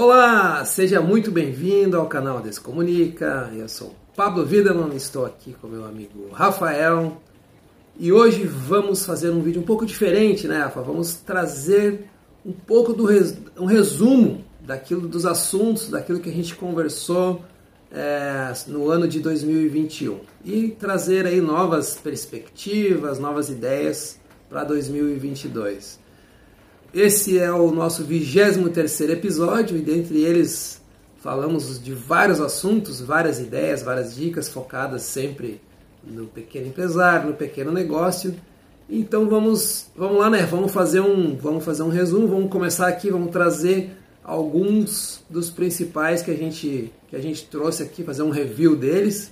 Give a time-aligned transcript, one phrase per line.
[0.00, 3.50] Olá, seja muito bem-vindo ao canal Descomunica.
[3.52, 7.20] Eu sou Pablo Widerman, estou aqui com meu amigo Rafael
[7.98, 10.82] e hoje vamos fazer um vídeo um pouco diferente, né, Rafa?
[10.82, 12.04] Vamos trazer
[12.46, 13.36] um pouco do res...
[13.58, 17.42] um resumo daquilo dos assuntos, daquilo que a gente conversou
[17.90, 24.16] é, no ano de 2021 e trazer aí novas perspectivas, novas ideias
[24.48, 25.98] para 2022.
[26.92, 30.80] Esse é o nosso 23 episódio e dentre eles
[31.20, 35.60] falamos de vários assuntos, várias ideias, várias dicas focadas sempre
[36.02, 38.34] no pequeno empresário, no pequeno negócio.
[38.88, 40.46] Então vamos, vamos lá, né?
[40.46, 43.94] Vamos fazer um, vamos fazer um resumo, vamos começar aqui, vamos trazer
[44.24, 49.30] alguns dos principais que a gente que a gente trouxe aqui, fazer um review deles.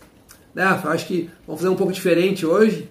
[0.54, 0.91] Né, Rafa?
[0.91, 2.87] Acho que vamos fazer um pouco diferente hoje.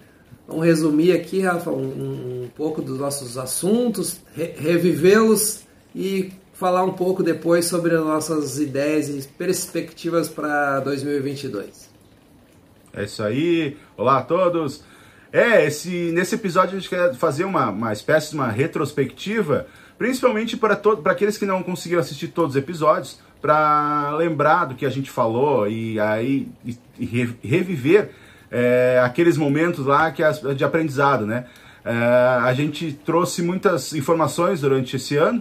[0.48, 6.92] Vamos resumir aqui, Rafa, um, um pouco dos nossos assuntos, re revivê-los e falar um
[6.92, 11.90] pouco depois sobre as nossas ideias e perspectivas para 2022.
[12.94, 13.76] É isso aí.
[13.96, 14.82] Olá a todos.
[15.30, 19.66] É, esse, nesse episódio a gente quer fazer uma, uma espécie de uma retrospectiva,
[19.98, 24.86] principalmente para, para aqueles que não conseguiram assistir todos os episódios, para lembrar do que
[24.86, 27.04] a gente falou e aí e, e
[27.46, 28.12] reviver
[28.50, 31.44] é, aqueles momentos lá que é de aprendizado, né?
[31.86, 31.94] É,
[32.42, 35.40] a gente trouxe muitas informações durante esse ano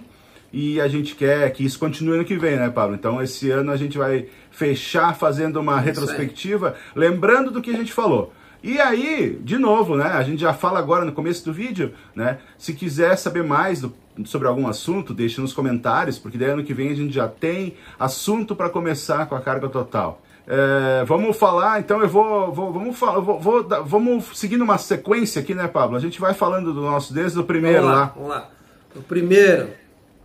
[0.53, 2.95] e a gente quer que isso continue no que vem, né, Pablo?
[2.95, 7.91] Então, esse ano a gente vai fechar fazendo uma retrospectiva, lembrando do que a gente
[7.91, 8.31] falou.
[8.61, 10.05] E aí, de novo, né?
[10.05, 12.37] A gente já fala agora no começo do vídeo, né?
[12.59, 16.73] Se quiser saber mais do, sobre algum assunto, deixe nos comentários, porque daí ano que
[16.75, 20.21] vem a gente já tem assunto para começar com a carga total.
[20.47, 25.41] É, vamos falar, então eu vou, vou vamos falar, vou, vou, vamos seguindo uma sequência
[25.41, 25.97] aqui, né, Pablo?
[25.97, 28.13] A gente vai falando do nosso desde o primeiro vamos lá, lá.
[28.15, 28.49] Vamos lá.
[28.95, 29.69] O primeiro.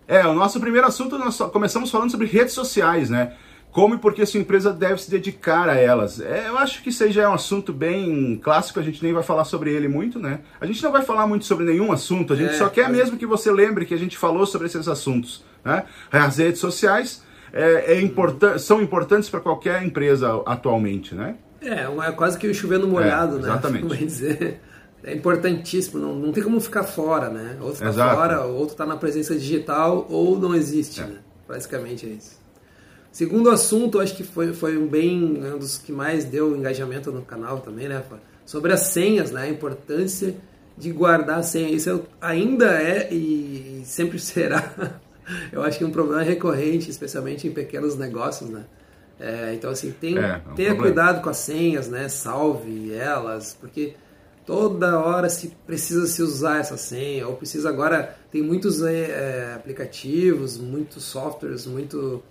[0.06, 3.32] É, o nosso primeiro assunto nós começamos falando sobre redes sociais, né?
[3.70, 6.20] Como e por que sua empresa deve se dedicar a elas.
[6.20, 9.12] É, eu acho que isso aí já é um assunto bem clássico, a gente nem
[9.12, 10.40] vai falar sobre ele muito, né?
[10.60, 12.96] A gente não vai falar muito sobre nenhum assunto, a gente é, só quer mas...
[12.96, 15.44] mesmo que você lembre que a gente falou sobre esses assuntos.
[15.64, 15.84] Né?
[16.10, 17.22] As redes sociais
[17.52, 21.36] é, é importan são importantes para qualquer empresa atualmente, né?
[21.62, 23.84] É, é quase que o chovendo molhado, é, exatamente.
[23.84, 23.88] né?
[23.88, 24.06] Exatamente.
[24.06, 24.60] dizer.
[25.02, 27.56] É importantíssimo, não, não tem como ficar fora, né?
[27.60, 31.06] Ou está fora, ou está na presença digital, ou não existe, é.
[31.06, 31.18] né?
[31.48, 32.38] Basicamente é isso.
[33.10, 37.22] Segundo assunto, acho que foi, foi um bem um dos que mais deu engajamento no
[37.22, 38.02] canal também, né?
[38.44, 39.42] Sobre as senhas, né?
[39.42, 40.36] A importância
[40.76, 41.70] de guardar a senha.
[41.70, 45.00] Isso ainda é e sempre será
[45.52, 48.64] eu acho que é um problema recorrente, especialmente em pequenos negócios, né?
[49.18, 50.76] É, então, assim, tem, é, é um tenha problema.
[50.78, 52.08] cuidado com as senhas, né?
[52.08, 53.94] Salve elas, porque
[54.46, 59.54] toda hora se precisa se usar essa senha, ou precisa agora, tem muitos é, é
[59.54, 62.22] aplicativos, muitos softwares, muito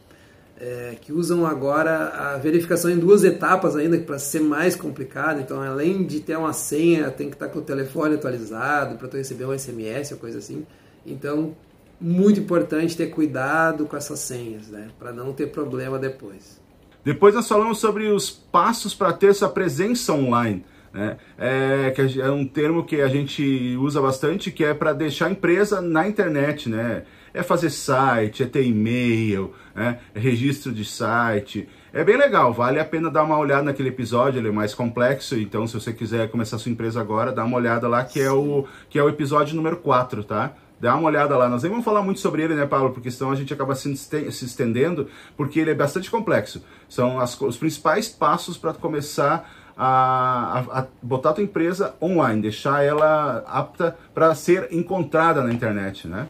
[0.60, 5.40] é, que usam agora a verificação em duas etapas ainda, para ser mais complicado.
[5.40, 9.16] Então, além de ter uma senha, tem que estar com o telefone atualizado para tu
[9.16, 10.66] receber um SMS ou coisa assim.
[11.06, 11.56] Então,
[12.00, 14.90] muito importante ter cuidado com essas senhas, né?
[14.98, 16.60] Para não ter problema depois.
[17.04, 20.64] Depois nós falamos sobre os passos para ter sua presença online.
[20.92, 21.18] Né?
[21.38, 25.32] É, que é um termo que a gente usa bastante, que é para deixar a
[25.32, 27.04] empresa na internet, né?
[27.32, 30.00] É fazer site, é ter e-mail, né?
[30.16, 31.70] é registro de site.
[31.94, 35.38] É bem legal, vale a pena dar uma olhada naquele episódio, ele é mais complexo,
[35.38, 38.66] então se você quiser começar sua empresa agora, dá uma olhada lá, que é o,
[38.90, 40.54] que é o episódio número 4, tá?
[40.80, 41.50] Dá uma olhada lá.
[41.50, 42.92] Nós nem vamos falar muito sobre ele, né, Paulo?
[42.92, 46.64] Porque senão a gente acaba se estendendo, porque ele é bastante complexo.
[46.88, 52.42] São as, os principais passos para começar a, a, a, botar a tua empresa online,
[52.42, 56.28] deixar ela apta para ser encontrada na internet, né?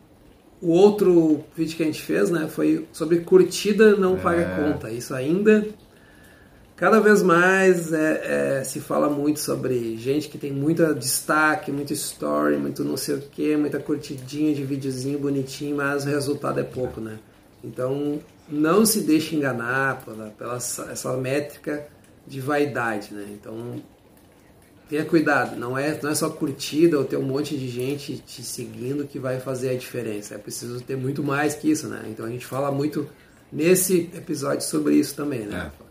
[0.62, 4.20] O outro vídeo que a gente fez, né, foi sobre curtida não é...
[4.20, 4.92] paga conta.
[4.92, 5.66] Isso ainda
[6.79, 11.91] Cada vez mais é, é, se fala muito sobre gente que tem muito destaque, muito
[11.91, 16.64] story, muito não sei o que, muita curtidinha de videozinho bonitinho, mas o resultado é
[16.64, 17.20] pouco, né?
[17.61, 21.85] Então não se deixe enganar pela, pela essa métrica
[22.26, 23.25] de vaidade, né?
[23.29, 23.84] Então
[24.90, 28.41] tenha cuidado, não é, não é só curtida ou ter um monte de gente te
[28.41, 30.35] seguindo que vai fazer a diferença.
[30.35, 32.05] É preciso ter muito mais que isso, né?
[32.08, 33.05] Então a gente fala muito
[33.52, 35.70] nesse episódio sobre isso também, né?
[35.85, 35.89] É.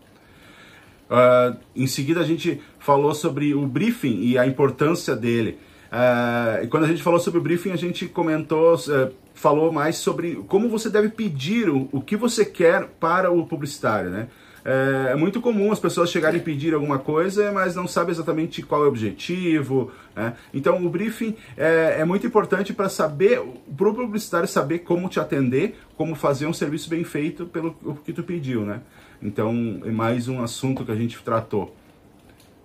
[1.10, 5.58] Uh, em seguida, a gente falou sobre o briefing e a importância dele.
[5.90, 9.96] Uh, e quando a gente falou sobre o briefing, a gente comentou, uh, falou mais
[9.96, 14.28] sobre como você deve pedir o, o que você quer para o publicitário, né?
[14.68, 18.62] é, é, muito comum as pessoas chegarem e pedir alguma coisa, mas não sabem exatamente
[18.62, 19.90] qual é o objetivo.
[20.14, 20.34] Né?
[20.52, 23.40] Então, o briefing é, é muito importante para saber,
[23.76, 27.74] para o publicitário saber como te atender, como fazer um serviço bem feito pelo
[28.04, 28.80] que tu pediu, né?
[29.22, 31.74] Então, é mais um assunto que a gente tratou.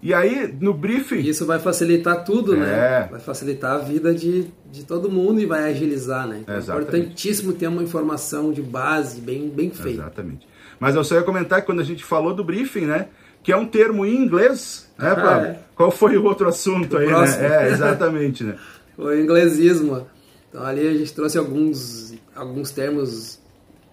[0.01, 1.19] E aí, no briefing.
[1.19, 2.65] Isso vai facilitar tudo, né?
[2.65, 2.99] é.
[3.01, 3.07] né?
[3.09, 6.39] Vai facilitar a vida de, de todo mundo e vai agilizar, né?
[6.41, 10.01] Então, é importantíssimo ter uma informação de base bem, bem feita.
[10.01, 10.45] Exatamente.
[10.77, 13.07] Mas eu só ia comentar que quando a gente falou do briefing, né?
[13.41, 15.41] Que é um termo em inglês, né, ah?
[15.47, 15.59] É.
[15.75, 17.11] Qual foi o outro assunto o aí, né?
[17.13, 17.41] próximo.
[17.41, 17.69] né?
[17.69, 18.57] É, exatamente, né?
[18.97, 20.05] o inglesismo.
[20.49, 23.39] Então ali a gente trouxe alguns, alguns termos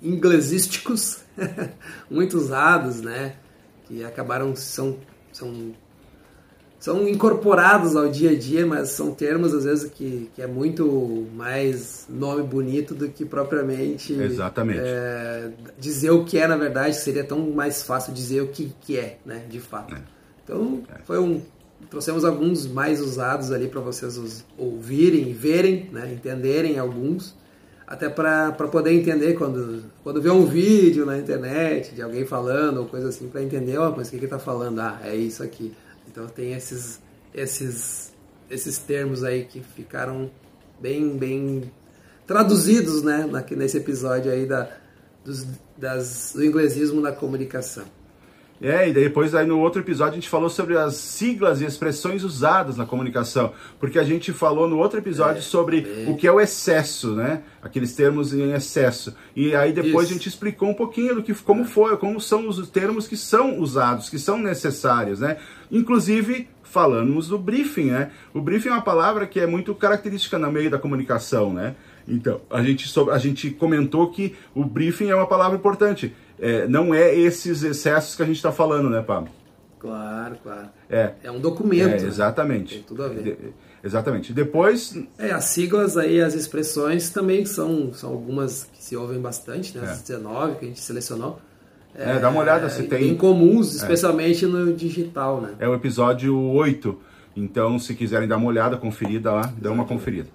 [0.03, 1.19] inglesísticos,
[2.11, 3.37] muito usados, né?
[3.87, 4.99] Que acabaram, são,
[5.33, 5.75] são
[6.81, 11.29] são incorporados ao dia a dia, mas são termos às vezes que, que é muito
[11.37, 14.81] mais nome bonito do que propriamente Exatamente.
[14.83, 18.99] É, dizer o que é na verdade seria tão mais fácil dizer o que, que
[18.99, 19.95] é, né, de fato.
[19.95, 20.01] É.
[20.43, 21.03] Então é.
[21.05, 21.43] foi um
[21.91, 27.35] trouxemos alguns mais usados ali para vocês os ouvirem, verem, né, entenderem alguns,
[27.91, 32.87] até para poder entender quando quando vê um vídeo na internet de alguém falando ou
[32.87, 34.79] coisa assim para entender, ó, oh, mas o que que tá falando?
[34.79, 35.75] Ah, é isso aqui.
[36.09, 37.01] Então tem esses,
[37.35, 38.13] esses,
[38.49, 40.31] esses termos aí que ficaram
[40.81, 41.73] bem, bem
[42.29, 44.69] traduzidos né, nesse episódio aí da,
[45.25, 45.45] dos,
[45.77, 47.85] das, do inglesismo na comunicação.
[48.61, 52.23] É, e depois aí no outro episódio a gente falou sobre as siglas e expressões
[52.23, 56.11] usadas na comunicação, porque a gente falou no outro episódio é, sobre é.
[56.11, 57.43] o que é o excesso, né?
[57.63, 59.15] Aqueles termos em excesso.
[59.35, 60.15] E aí depois Isso.
[60.15, 63.59] a gente explicou um pouquinho do que como foi, como são os termos que são
[63.59, 65.39] usados, que são necessários, né?
[65.73, 68.11] Inclusive falamos do briefing, né?
[68.35, 71.75] O briefing é uma palavra que é muito característica no meio da comunicação, né?
[72.07, 76.95] Então, a gente, a gente comentou que o briefing é uma palavra importante é, não
[76.95, 79.31] é esses excessos que a gente está falando, né, Pablo?
[79.79, 80.69] Claro, claro.
[80.89, 82.05] É, é um documento.
[82.05, 82.75] É, exatamente.
[82.75, 83.23] Tem tudo a ver.
[83.23, 83.37] De,
[83.83, 84.33] exatamente.
[84.33, 84.97] Depois.
[85.19, 89.85] É, as siglas aí, as expressões também são, são algumas que se ouvem bastante, né?
[89.85, 90.15] As é.
[90.19, 91.41] 19 que a gente selecionou.
[91.95, 93.09] É, dá uma olhada se tem.
[93.09, 93.77] Incomuns, é.
[93.79, 95.55] especialmente no digital, né?
[95.59, 96.99] É o episódio 8.
[97.35, 100.29] Então, se quiserem dar uma olhada, conferida lá, dá uma conferida.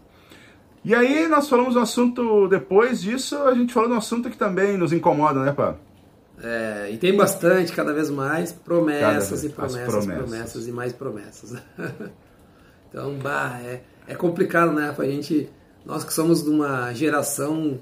[0.83, 4.37] E aí, nós falamos um assunto, depois disso, a gente falou de um assunto que
[4.37, 5.75] também nos incomoda, né, Pá?
[6.41, 10.67] É, e tem bastante, cada vez mais, promessas vez, e promessas, promessas, promessas.
[10.67, 11.53] e mais promessas.
[12.89, 14.93] então, bah, é, é complicado, né?
[14.97, 15.49] A gente,
[15.85, 17.79] nós que somos de uma geração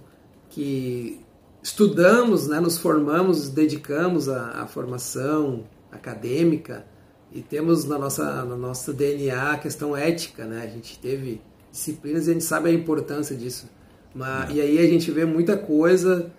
[0.49, 1.19] que
[1.63, 6.85] estudamos, né, nos formamos, dedicamos à, à formação acadêmica
[7.31, 10.61] e temos na nossa, no nosso DNA a questão ética, né?
[10.63, 11.41] A gente teve
[11.71, 13.67] disciplinas e a gente sabe a importância disso.
[14.13, 14.53] Mas, é.
[14.53, 16.31] E aí a gente vê muita coisa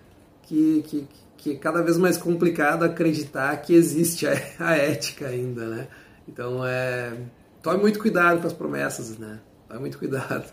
[0.43, 5.65] que, que, que é cada vez mais complicado acreditar que existe a, a ética ainda,
[5.65, 5.87] né?
[6.27, 7.13] Então, é,
[7.61, 9.39] tome muito cuidado com as promessas, né?
[9.67, 10.45] Tome muito cuidado.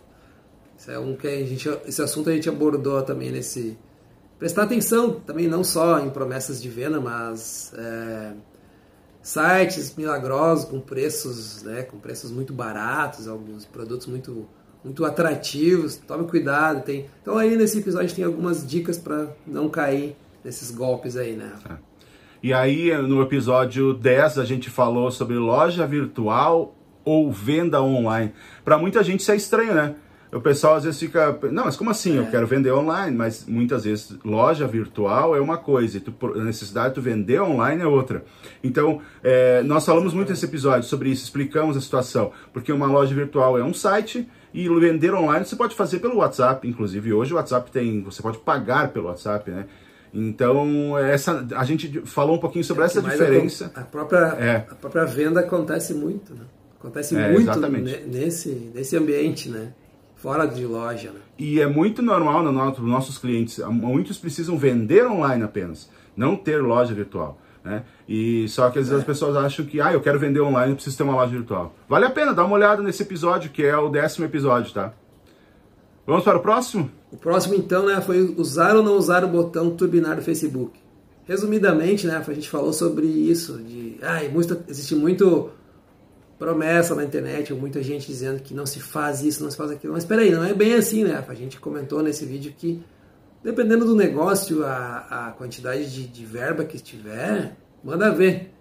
[0.77, 3.79] Isso é um que a gente, esse assunto a gente abordou também nesse...
[4.39, 8.33] Prestar atenção também não só em promessas de venda, mas é,
[9.23, 14.49] sites milagrosos com preços, né, com preços muito baratos, alguns produtos muito
[14.85, 15.97] muito atrativos.
[15.97, 17.09] Tome cuidado, tem.
[17.21, 21.53] Então aí nesse episódio tem algumas dicas para não cair desses golpes aí, né?
[21.69, 21.93] É.
[22.43, 28.33] E aí, no episódio 10, a gente falou sobre loja virtual ou venda online.
[28.65, 29.95] Para muita gente isso é estranho, né?
[30.33, 32.17] O pessoal às vezes fica, não, mas como assim?
[32.17, 32.21] É.
[32.21, 36.43] Eu quero vender online, mas muitas vezes loja virtual é uma coisa, e tu, a
[36.43, 38.25] necessidade de tu vender online é outra.
[38.65, 43.15] Então, é, nós falamos muito nesse episódio sobre isso, explicamos a situação, porque uma loja
[43.15, 47.37] virtual é um site e vender online você pode fazer pelo WhatsApp, inclusive hoje o
[47.37, 49.67] WhatsApp tem, você pode pagar pelo WhatsApp, né?
[50.15, 53.73] Então, essa, a gente falou um pouquinho sobre é essa diferença.
[53.75, 54.57] A, a própria, é.
[54.71, 56.45] a própria venda acontece muito, né?
[56.79, 57.59] Acontece é, muito
[58.09, 59.73] nesse, nesse ambiente, né?
[60.17, 61.21] Fora de loja, né?
[61.39, 66.61] E é muito normal nos no, nossos clientes, muitos precisam vender online apenas, não ter
[66.61, 67.39] loja virtual.
[67.65, 67.85] Né?
[68.09, 69.01] E só que às vezes é.
[69.01, 71.75] as pessoas acham que, ah, eu quero vender online, preciso ter uma loja virtual.
[71.89, 74.93] Vale a pena, dá uma olhada nesse episódio, que é o décimo episódio, tá?
[76.07, 76.91] Vamos para o próximo?
[77.11, 80.81] O próximo, então, né, foi usar ou não usar o botão turbinar do Facebook.
[81.25, 85.51] Resumidamente, né, a gente falou sobre isso, de, ah, muito, existe muito
[86.43, 89.93] promessa na internet, muita gente dizendo que não se faz isso, não se faz aquilo.
[89.93, 91.25] Mas espera aí, não é bem assim, né?
[91.27, 92.83] A gente comentou nesse vídeo que,
[93.45, 98.53] dependendo do negócio, a, a quantidade de, de verba que tiver, manda ver.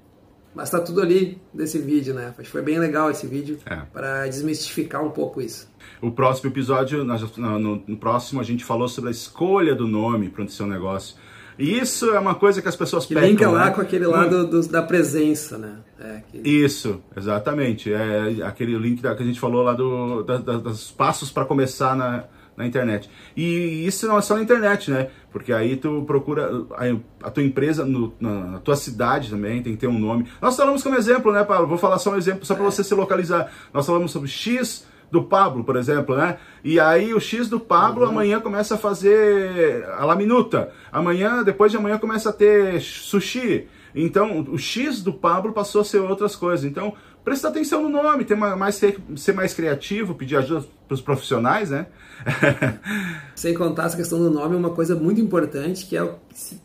[0.53, 2.27] Mas tá tudo ali nesse vídeo, né?
[2.37, 3.77] Acho que foi bem legal esse vídeo é.
[3.93, 5.69] para desmistificar um pouco isso.
[6.01, 10.43] O próximo episódio, no, no, próximo, a gente falou sobre a escolha do nome para
[10.43, 11.15] o seu negócio.
[11.57, 13.71] Isso é uma coisa que as pessoas que pecam, linka lá né?
[13.71, 15.77] com aquele lado do, da presença, né?
[15.99, 16.37] É, que...
[16.49, 17.93] Isso, exatamente.
[17.93, 21.45] É aquele link da, que a gente falou lá do, da, da, dos passos para
[21.45, 22.25] começar na,
[22.57, 23.09] na internet.
[23.35, 25.09] E isso não é só na internet, né?
[25.31, 29.73] Porque aí tu procura a, a tua empresa no, na, na, tua cidade também, tem
[29.73, 30.27] que ter um nome.
[30.41, 31.67] Nós falamos como exemplo, né, Paulo?
[31.67, 33.51] Vou falar só um exemplo, só para você se localizar.
[33.73, 36.37] Nós falamos sobre X do Pablo, por exemplo, né?
[36.63, 38.11] E aí o X do Pablo uhum.
[38.11, 40.71] amanhã começa a fazer a la minuta.
[40.91, 43.67] Amanhã, depois de amanhã começa a ter sushi.
[43.93, 46.65] Então, o X do Pablo passou a ser outras coisas.
[46.65, 48.75] Então, presta atenção no nome, ter mais,
[49.15, 51.87] ser mais criativo, pedir ajuda para os profissionais, né?
[53.35, 56.07] Sem contar essa questão do nome, uma coisa muito importante que é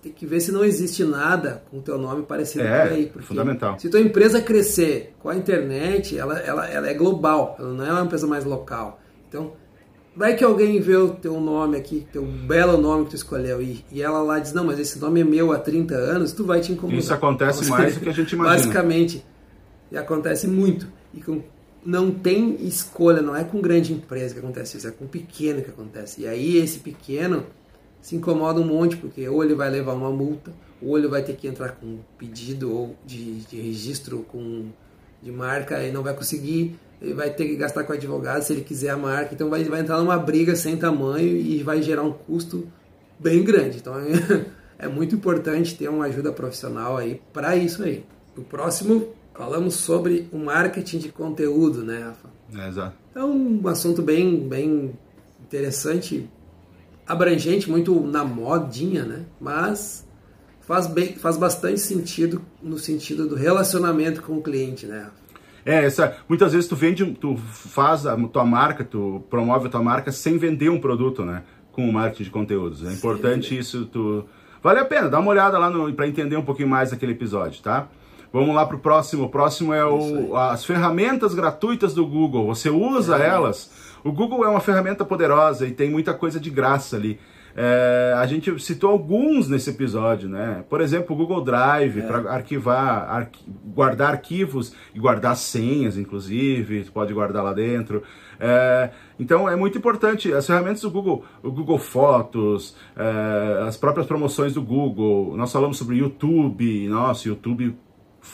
[0.02, 3.06] tem que ver se não existe nada com o teu nome parecido é, por aí.
[3.06, 3.78] Porque fundamental.
[3.78, 7.92] Se tua empresa crescer com a internet, ela, ela, ela é global, ela não é
[7.92, 9.00] uma empresa mais local.
[9.28, 9.52] Então,
[10.14, 13.84] vai que alguém vê o teu nome aqui, teu belo nome que tu escolheu, e,
[13.92, 16.60] e ela lá diz, não, mas esse nome é meu há 30 anos, tu vai
[16.60, 16.98] te incomodar.
[16.98, 18.56] Isso acontece então, mais do que a gente imagina.
[18.56, 19.25] Basicamente,
[19.90, 20.88] e acontece muito.
[21.14, 21.43] E com,
[21.85, 25.71] não tem escolha, não é com grande empresa que acontece isso, é com pequeno que
[25.71, 26.23] acontece.
[26.23, 27.45] E aí esse pequeno
[28.02, 30.52] se incomoda um monte, porque ou ele vai levar uma multa,
[30.83, 34.66] ou ele vai ter que entrar com um pedido ou de, de registro com,
[35.23, 38.62] de marca e não vai conseguir, ele vai ter que gastar com advogado se ele
[38.62, 42.12] quiser a marca, então vai, vai entrar numa briga sem tamanho e vai gerar um
[42.12, 42.66] custo
[43.19, 43.78] bem grande.
[43.78, 44.47] Então é,
[44.87, 48.05] é muito importante ter uma ajuda profissional aí para isso aí.
[48.37, 52.28] O próximo falamos sobre o marketing de conteúdo, né, Rafa?
[52.62, 52.97] É, exato.
[53.14, 54.93] É um assunto bem, bem
[55.45, 56.28] interessante,
[57.07, 59.25] abrangente, muito na modinha, né?
[59.40, 60.07] Mas
[60.61, 65.09] faz, bem, faz bastante sentido no sentido do relacionamento com o cliente, né?
[65.64, 69.83] É, essa, muitas vezes tu vende, tu faz a tua marca, tu promove a tua
[69.83, 71.43] marca sem vender um produto, né?
[71.73, 72.87] Com o marketing de conteúdos.
[72.87, 74.25] É importante isso, tu...
[74.62, 77.88] Vale a pena, dá uma olhada lá para entender um pouquinho mais daquele episódio, tá?
[78.33, 79.25] Vamos lá para o próximo.
[79.25, 82.47] O próximo é o, as ferramentas gratuitas do Google.
[82.47, 83.28] Você usa é.
[83.28, 83.71] elas?
[84.04, 87.18] O Google é uma ferramenta poderosa e tem muita coisa de graça ali.
[87.59, 90.62] É, a gente citou alguns nesse episódio, né?
[90.68, 92.02] Por exemplo, o Google Drive é.
[92.02, 93.38] para arquivar, arqu
[93.75, 98.02] guardar arquivos e guardar senhas, inclusive, pode guardar lá dentro.
[98.38, 104.06] É, então é muito importante as ferramentas do Google, o Google Fotos, é, as próprias
[104.06, 105.35] promoções do Google.
[105.35, 107.75] Nós falamos sobre YouTube, nossa, YouTube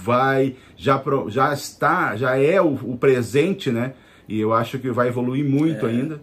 [0.00, 3.94] vai, já, já está, já é o, o presente, né?
[4.28, 5.90] E eu acho que vai evoluir muito é.
[5.90, 6.20] ainda.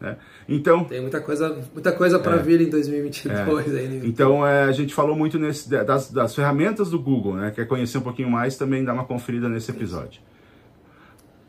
[0.00, 0.16] Né?
[0.48, 3.78] Então tem muita coisa, muita coisa para é, vir em 2022 é.
[3.78, 4.00] aí.
[4.04, 7.50] Então é, a gente falou muito nesse das, das ferramentas do Google, né?
[7.50, 8.56] Quer conhecer um pouquinho mais?
[8.56, 10.22] Também dá uma conferida nesse episódio.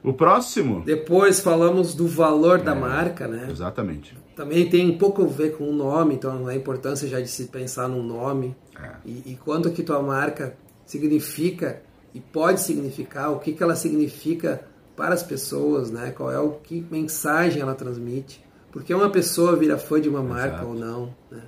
[0.04, 0.82] O próximo.
[0.84, 3.48] Depois falamos do valor da é, marca, né?
[3.50, 4.18] Exatamente.
[4.36, 7.46] Também tem um pouco a ver com o nome, então a importância já de se
[7.46, 8.90] pensar no nome é.
[9.06, 10.56] e, e quanto que tua marca
[10.92, 11.82] significa
[12.14, 14.62] e pode significar, o que, que ela significa
[14.96, 16.12] para as pessoas, né?
[16.12, 18.44] Qual é o que mensagem ela transmite?
[18.72, 20.68] Porque uma pessoa vira fã de uma marca Exato.
[20.68, 21.44] ou não, né?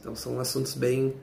[0.00, 1.14] Então são assuntos bem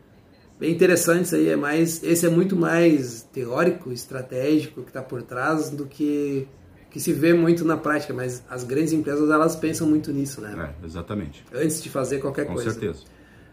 [0.57, 5.69] bem interessantes aí, é mais esse é muito mais teórico, estratégico que está por trás
[5.69, 6.47] do que
[6.89, 10.73] que se vê muito na prática, mas as grandes empresas elas pensam muito nisso, né?
[10.81, 11.45] É, exatamente.
[11.53, 12.73] Antes de fazer qualquer Com coisa.
[12.73, 13.03] Com certeza.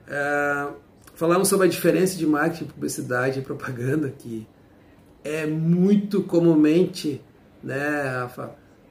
[0.09, 0.69] É,
[1.17, 4.47] falamos sobre a diferença de marketing, publicidade e propaganda, que
[5.25, 7.21] é muito comumente
[7.63, 8.29] né,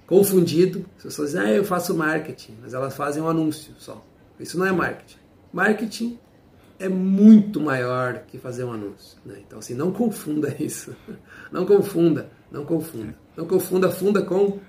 [0.06, 0.86] confundido.
[0.98, 4.06] As pessoas dizem, ah, eu faço marketing, mas elas fazem um anúncio só.
[4.38, 5.18] Isso não é marketing.
[5.54, 6.20] Marketing
[6.78, 9.18] é muito maior que fazer um anúncio.
[9.26, 9.36] Né?
[9.46, 10.94] Então, assim, não confunda isso.
[11.52, 13.16] Não confunda, não confunda.
[13.38, 14.60] Não confunda funda com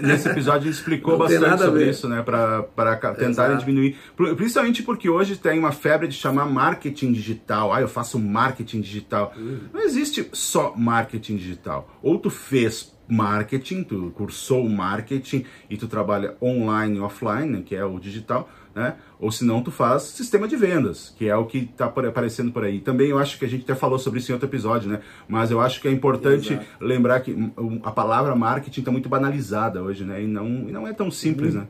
[0.00, 2.22] Nesse episódio gente explicou bastante sobre isso, né?
[2.22, 3.96] Para tentarem diminuir.
[4.36, 7.72] Principalmente porque hoje tem uma febre de chamar marketing digital.
[7.72, 9.34] Ah, eu faço marketing digital.
[9.36, 9.60] Uhum.
[9.72, 11.98] Não existe só marketing digital.
[12.02, 17.84] Ou tu fez marketing, tu cursou marketing e tu trabalha online e offline, que é
[17.84, 18.94] o digital né?
[19.18, 22.62] Ou se não, tu faz sistema de vendas, que é o que está aparecendo por
[22.62, 22.80] aí.
[22.80, 25.00] Também eu acho que a gente até falou sobre isso em outro episódio, né?
[25.26, 26.66] Mas eu acho que é importante Exato.
[26.80, 27.36] lembrar que
[27.82, 30.22] a palavra marketing está muito banalizada hoje, né?
[30.22, 31.68] E não, e não é tão simples, muito.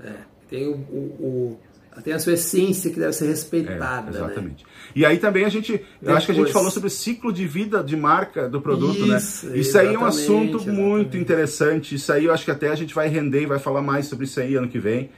[0.00, 0.10] né?
[0.10, 0.14] É,
[0.50, 1.58] tem o, o, o
[2.02, 4.08] tem a sua essência que deve ser respeitada.
[4.08, 4.64] É, exatamente.
[4.64, 4.70] Né?
[4.96, 5.90] E aí também a gente, Depois...
[6.02, 9.06] eu acho que a gente falou sobre o ciclo de vida de marca do produto,
[9.06, 9.16] né?
[9.16, 9.58] isso, né?
[9.58, 10.80] Isso aí é um assunto exatamente.
[10.80, 11.94] muito interessante.
[11.94, 14.24] Isso aí eu acho que até a gente vai render e vai falar mais sobre
[14.24, 15.10] isso aí ano que vem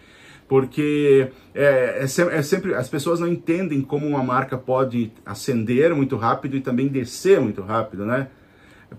[0.49, 6.17] porque é, é, é, sempre as pessoas não entendem como uma marca pode ascender muito
[6.17, 8.29] rápido e também descer muito rápido, né?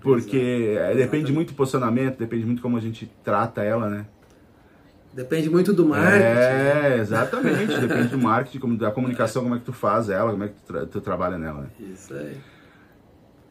[0.00, 4.06] Porque é, depende muito do posicionamento, depende muito como a gente trata ela, né?
[5.12, 6.22] Depende muito do marketing.
[6.22, 7.74] É, exatamente.
[7.80, 10.62] Depende do marketing, da comunicação, como é que tu faz ela, como é que tu,
[10.72, 11.62] tra tu trabalha nela.
[11.62, 11.68] Né?
[11.92, 12.36] Isso aí.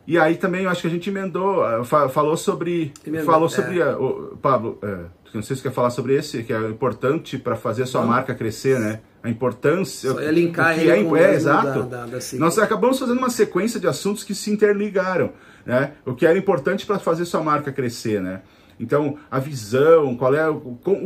[0.08, 2.94] E aí também eu acho que a gente emendou, ah, falou sobre.
[3.06, 3.82] Emendou, falou sobre.
[3.82, 3.89] É.
[3.96, 5.00] O, Pablo, é,
[5.34, 8.01] não sei se você quer falar sobre esse, que é importante para fazer a sua
[8.01, 8.07] não.
[8.07, 9.01] marca crescer, né?
[9.22, 10.12] A importância.
[10.12, 11.84] Só ia linkar ele é, com é, exato.
[11.84, 15.34] Da, da, da Nós acabamos fazendo uma sequência de assuntos que se interligaram,
[15.65, 15.93] né?
[16.05, 18.41] O que era importante para fazer sua marca crescer, né?
[18.79, 20.60] Então, a visão, qual é o,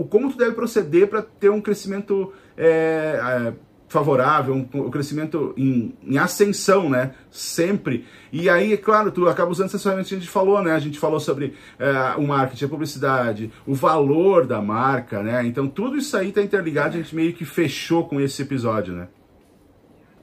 [0.09, 3.53] como tu deve proceder para ter um crescimento é, é,
[3.91, 7.11] favorável, um, um crescimento em, em, ascensão, né?
[7.29, 8.05] Sempre.
[8.31, 10.71] E aí, é claro, tu acaba usando essas ferramentas que a gente falou, né?
[10.71, 15.45] A gente falou sobre é, o marketing, a publicidade, o valor da marca, né?
[15.45, 19.09] Então, tudo isso aí está interligado, a gente meio que fechou com esse episódio, né?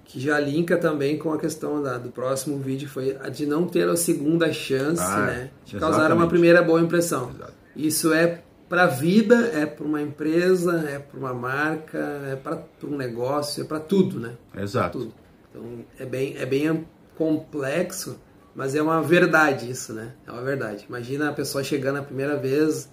[0.07, 3.67] que já linka também com a questão da, do próximo vídeo, foi a de não
[3.67, 5.51] ter a segunda chance, ah, né?
[5.67, 5.79] De exatamente.
[5.79, 7.31] causar uma primeira boa impressão.
[7.35, 7.53] Exato.
[7.77, 11.99] Isso é para a vida, é para uma empresa, é para uma marca,
[12.31, 14.35] é para um negócio, é para tudo, né?
[14.57, 14.99] Exato.
[14.99, 15.15] Tudo.
[15.51, 18.21] Então é bem, é bem complexo,
[18.55, 20.13] mas é uma verdade isso, né?
[20.27, 20.85] É uma verdade.
[20.89, 22.91] Imagina a pessoa chegando a primeira vez,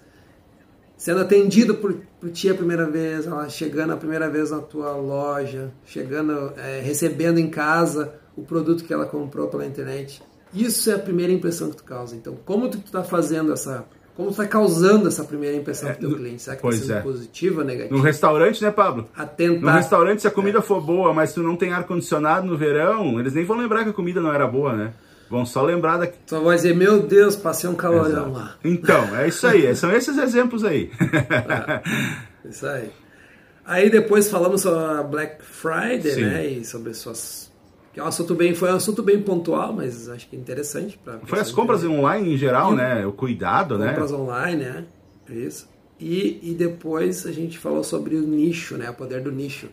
[0.96, 4.92] sendo atendido por, por ti a primeira vez, ela chegando a primeira vez na tua
[4.96, 10.22] loja, chegando, é, recebendo em casa o produto que ela comprou pela internet.
[10.54, 12.16] Isso é a primeira impressão que tu causa.
[12.16, 13.84] Então, como tu está fazendo essa
[14.16, 16.42] como está causando essa primeira impressão é, do teu cliente?
[16.42, 17.00] Será que está sendo é.
[17.02, 17.94] positiva ou negativa?
[17.94, 19.08] No restaurante, né, Pablo?
[19.14, 19.60] Atentar.
[19.60, 20.62] No restaurante, se a comida é.
[20.62, 23.92] for boa, mas tu não tem ar-condicionado no verão, eles nem vão lembrar que a
[23.92, 24.92] comida não era boa, né?
[25.28, 26.08] Vão só lembrar da.
[26.24, 28.30] Só vai dizer, meu Deus, passei um calorão Exato.
[28.30, 28.54] lá.
[28.64, 29.74] Então, é isso aí.
[29.76, 30.90] são esses exemplos aí.
[32.44, 32.90] é, isso aí.
[33.66, 36.24] Aí depois falamos sobre a Black Friday, Sim.
[36.24, 36.46] né?
[36.46, 37.52] E sobre suas
[37.96, 41.00] que é um assunto bem, foi um assunto bem pontual, mas acho que interessante.
[41.02, 41.98] Pra foi as compras entender.
[41.98, 43.06] online em geral, e, né?
[43.06, 43.94] O cuidado, compras né?
[43.94, 44.84] Compras online, né?
[45.30, 45.66] Isso.
[45.98, 48.90] E, e depois a gente falou sobre o nicho, né?
[48.90, 49.70] O poder do nicho.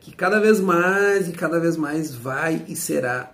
[0.00, 3.32] Que cada vez mais e cada vez mais vai e será.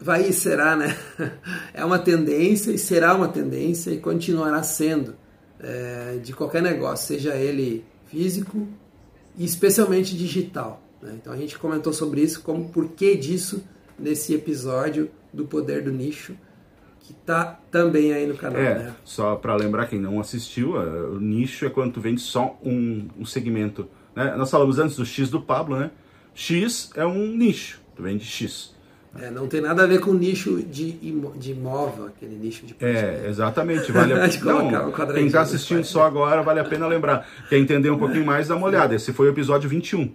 [0.00, 0.96] Vai e será, né?
[1.74, 5.14] É uma tendência e será uma tendência e continuará sendo
[5.60, 8.66] é, de qualquer negócio, seja ele físico
[9.36, 10.81] e especialmente digital.
[11.02, 11.14] Né?
[11.20, 13.62] Então a gente comentou sobre isso, como porquê disso
[13.98, 16.34] nesse episódio do Poder do Nicho,
[17.00, 18.60] que tá também aí no canal.
[18.60, 18.94] É, né?
[19.04, 23.08] só para lembrar quem não assistiu, é, o nicho é quando tu vende só um,
[23.18, 23.88] um segmento.
[24.14, 24.34] Né?
[24.36, 25.90] Nós falamos antes do X do Pablo, né?
[26.34, 28.72] X é um nicho, tu vende X.
[29.20, 33.26] É, não tem nada a ver com nicho de, de imóvel, aquele nicho de É,
[33.28, 33.92] exatamente.
[33.92, 34.26] Vale a...
[34.42, 37.28] não, quem está assistindo só agora, vale a pena lembrar.
[37.50, 38.94] Quer entender um pouquinho mais, dá uma olhada.
[38.94, 40.10] Esse foi o episódio 21.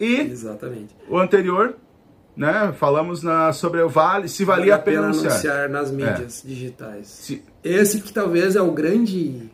[0.00, 0.96] E Exatamente.
[1.08, 1.76] o anterior,
[2.34, 2.72] né?
[2.72, 5.32] Falamos na, sobre o vale, se valia vale a pena, anunciar.
[5.32, 6.48] anunciar nas mídias é.
[6.48, 7.06] digitais.
[7.06, 7.42] Se...
[7.62, 9.50] Esse que talvez é o grande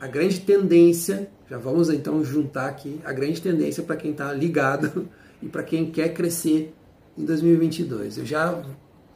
[0.00, 5.08] a grande tendência, já vamos então juntar aqui a grande tendência para quem está ligado
[5.42, 6.74] e para quem quer crescer
[7.16, 8.18] em 2022.
[8.18, 8.62] Eu já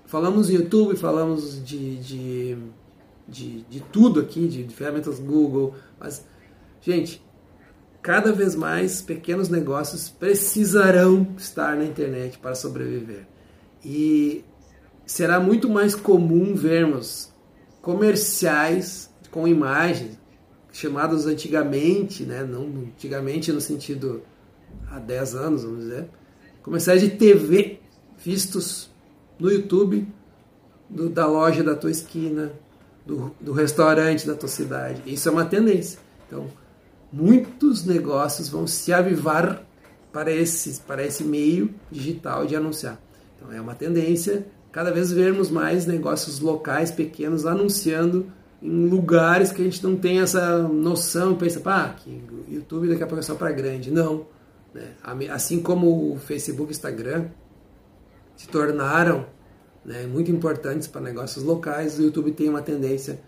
[0.07, 2.59] falamos no YouTube, falamos de, de,
[3.27, 6.25] de, de tudo aqui, de, de ferramentas Google, mas
[6.81, 7.23] gente,
[8.03, 13.27] cada vez mais pequenos negócios precisarão estar na internet para sobreviver.
[13.85, 14.45] E
[15.07, 17.33] será muito mais comum vermos
[17.83, 20.19] comerciais com imagens
[20.73, 24.23] chamados antigamente, né, não antigamente no sentido
[24.91, 26.09] há 10 anos, vamos dizer,
[26.63, 27.81] comerciais de TV
[28.17, 28.91] vistos
[29.39, 30.07] no YouTube
[30.89, 32.53] do, da loja da tua esquina,
[33.05, 35.03] do, do restaurante da tua cidade.
[35.07, 35.99] Isso é uma tendência.
[36.27, 36.47] Então,
[37.13, 39.63] muitos negócios vão se avivar
[40.13, 43.01] para esse, para esse meio digital de anunciar.
[43.37, 49.63] Então é uma tendência cada vez vermos mais negócios locais pequenos anunciando em lugares que
[49.63, 53.35] a gente não tem essa noção, pensa, pá, que YouTube daqui a pouco é só
[53.35, 53.91] para grande.
[53.91, 54.27] Não.
[54.75, 54.95] Né?
[55.31, 57.27] Assim como o Facebook e Instagram
[58.37, 59.27] se tornaram
[59.85, 63.21] né, muito importantes para negócios locais, o YouTube tem uma tendência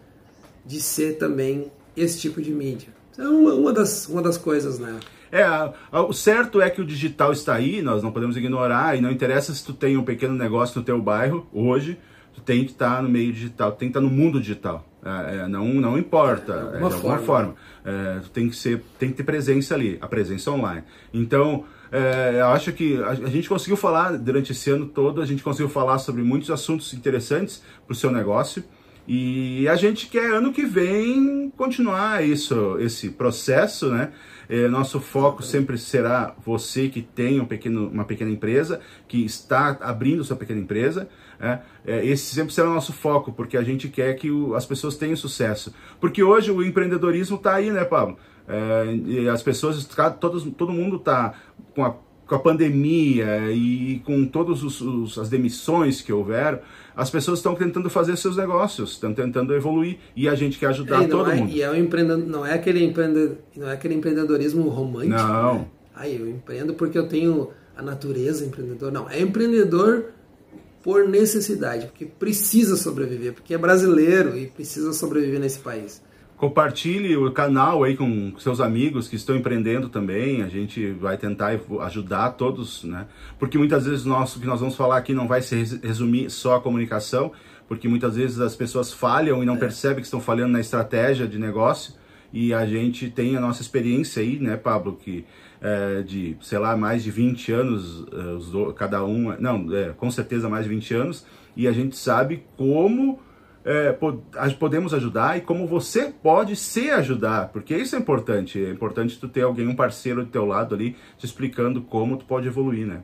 [0.66, 2.99] de ser também esse tipo de mídia.
[3.18, 4.98] É uma, uma, das, uma das coisas, né?
[5.32, 5.44] É,
[5.92, 9.54] o certo é que o digital está aí, nós não podemos ignorar, e não interessa
[9.54, 11.98] se tu tem um pequeno negócio no teu bairro, hoje,
[12.34, 14.84] tu tem que estar no meio digital, tu tem que estar no mundo digital.
[15.04, 17.18] É, é não, não importa, é, de alguma forma.
[17.18, 17.54] forma.
[17.84, 20.82] É, tu tem que, ser, tem que ter presença ali, a presença online.
[21.14, 25.26] Então, é, eu acho que a, a, gente conseguiu falar, durante esse ano todo, a
[25.26, 28.62] gente conseguiu falar sobre muitos assuntos interessantes para o seu negócio,
[29.12, 34.12] E a gente quer ano que vem continuar isso, esse processo, né?
[34.48, 39.76] É, nosso foco sempre será você que tem um pequeno, uma pequena empresa, que está
[39.80, 41.08] abrindo sua pequena empresa.
[41.40, 44.64] É, é, esse sempre será o nosso foco, porque a gente quer que o, as
[44.64, 45.74] pessoas tenham sucesso.
[46.00, 48.16] Porque hoje o empreendedorismo está aí, né, Pablo?
[48.46, 49.84] É, as pessoas,
[50.20, 51.34] todos, todo mundo está
[51.74, 51.96] com a
[52.30, 54.60] com a pandemia e com todas
[55.18, 56.60] as demissões que houveram,
[56.94, 61.02] as pessoas estão tentando fazer seus negócios, estão tentando evoluir e a gente quer ajudar
[61.02, 61.50] é, todo é, mundo.
[61.50, 65.18] E é um empreendedor, não é aquele empreendedor, não é aquele empreendedorismo romântico.
[65.18, 65.54] Não.
[65.54, 65.66] Né?
[65.92, 68.92] Aí eu empreendo porque eu tenho a natureza empreendedor.
[68.92, 70.04] Não, é empreendedor
[70.84, 76.00] por necessidade, porque precisa sobreviver, porque é brasileiro e precisa sobreviver nesse país.
[76.40, 80.40] Compartilhe o canal aí com seus amigos que estão empreendendo também.
[80.42, 83.06] A gente vai tentar ajudar todos, né?
[83.38, 86.56] Porque muitas vezes nós, o que nós vamos falar aqui não vai se resumir só
[86.56, 87.30] a comunicação,
[87.68, 89.58] porque muitas vezes as pessoas falham e não é.
[89.58, 91.92] percebem que estão falhando na estratégia de negócio.
[92.32, 95.26] E a gente tem a nossa experiência aí, né, Pablo, que
[95.60, 100.48] é, de, sei lá, mais de 20 anos, é, cada um, não, é, com certeza
[100.48, 103.20] mais de 20 anos, e a gente sabe como
[103.64, 103.96] é,
[104.58, 108.62] podemos ajudar e como você pode se ajudar, porque isso é importante.
[108.62, 112.24] É importante tu ter alguém, um parceiro do teu lado ali, te explicando como tu
[112.24, 113.02] pode evoluir, né?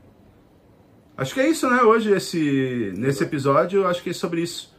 [1.16, 1.82] Acho que é isso, né?
[1.82, 4.74] Hoje, esse, nesse episódio, acho que é sobre isso.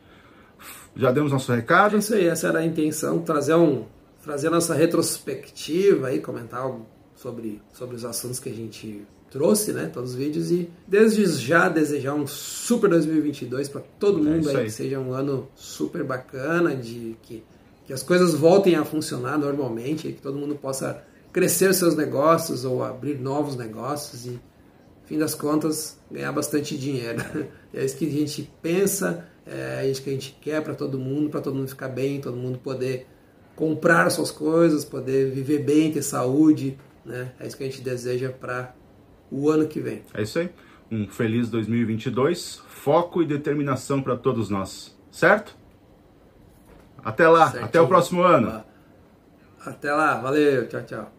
[0.96, 1.96] Já demos nosso recado.
[1.96, 3.86] É isso aí, essa era a intenção, trazer um
[4.28, 6.70] trazer nossa retrospectiva e comentar
[7.16, 11.68] sobre, sobre os assuntos que a gente trouxe, né, todos os vídeos e desde já
[11.68, 15.48] desejar um super 2022 para todo é mundo é aí, aí, que seja um ano
[15.56, 17.44] super bacana, de que,
[17.86, 22.84] que as coisas voltem a funcionar normalmente, que todo mundo possa crescer seus negócios ou
[22.84, 24.40] abrir novos negócios e,
[25.06, 27.24] fim das contas, ganhar bastante dinheiro.
[27.74, 31.30] É isso que a gente pensa, é isso que a gente quer para todo mundo,
[31.30, 33.06] para todo mundo ficar bem, todo mundo poder
[33.56, 37.34] comprar suas coisas, poder viver bem, ter saúde, né?
[37.40, 38.74] É isso que a gente deseja para
[39.32, 40.04] o ano que vem.
[40.14, 40.50] É isso aí.
[40.92, 45.56] Um feliz 2022, foco e determinação para todos nós, certo?
[47.04, 47.66] Até lá, Certinho.
[47.66, 48.64] até o próximo ano.
[49.66, 51.12] Até lá, valeu, tchau, tchau.